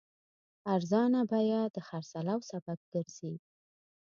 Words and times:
ارزانه 0.75 1.21
بیه 1.31 1.61
د 1.75 1.77
خرڅلاو 1.87 2.39
سبب 2.51 2.79
ګرځي. 2.93 3.33